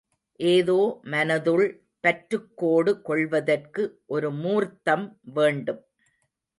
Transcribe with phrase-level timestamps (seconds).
[0.39, 0.77] ஏதோ
[1.05, 1.65] மனதுள்
[1.99, 3.85] பற்றுக் கோடு கொள்வதற்கு
[4.07, 5.81] ஒரு மூர்த்தம் வேண்டும்.